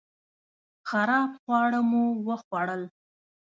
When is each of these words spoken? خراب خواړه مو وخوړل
خراب 0.89 1.29
خواړه 1.41 1.79
مو 1.89 2.03
وخوړل 2.27 2.83